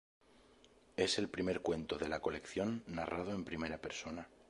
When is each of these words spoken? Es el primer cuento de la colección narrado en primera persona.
Es 0.97 1.19
el 1.19 1.29
primer 1.29 1.61
cuento 1.61 1.99
de 1.99 2.07
la 2.07 2.21
colección 2.21 2.83
narrado 2.87 3.35
en 3.35 3.45
primera 3.45 3.77
persona. 3.77 4.27